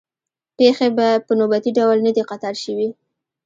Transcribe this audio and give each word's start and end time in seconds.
پېښې 0.57 0.87
په 1.27 1.31
نوبتي 1.39 1.71
ډول 1.77 1.97
نه 2.05 2.11
دي 2.15 2.23
قطار 2.29 2.55
شوې. 2.63 2.89